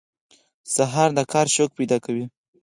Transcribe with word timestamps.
سهار 0.75 1.09
د 1.17 1.19
کار 1.33 1.47
شوق 1.55 1.71
پیدا 1.79 1.97
کوي. 2.05 2.25